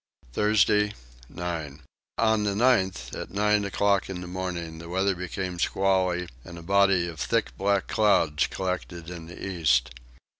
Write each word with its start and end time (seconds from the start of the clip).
Thursday 0.33 0.93
9. 1.29 1.83
On 2.17 2.43
the 2.43 2.55
9th 2.55 3.15
at 3.15 3.29
nine 3.29 3.63
o'clock 3.63 4.09
in 4.09 4.21
the 4.21 4.25
morning 4.25 4.79
the 4.79 4.89
weather 4.89 5.13
became 5.13 5.59
squally 5.59 6.27
and 6.43 6.57
a 6.57 6.63
body 6.63 7.07
of 7.07 7.19
thick 7.19 7.55
black 7.55 7.85
clouds 7.87 8.47
collected 8.47 9.11
in 9.11 9.27
the 9.27 9.47
east. 9.47 9.91